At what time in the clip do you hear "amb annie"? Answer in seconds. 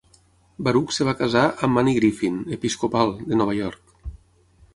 1.67-1.95